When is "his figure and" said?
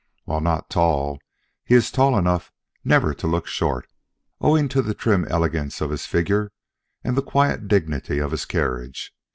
5.91-7.15